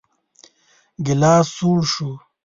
ګيلاس 1.05 1.45
سوړ 1.57 1.79
شو. 1.93 2.09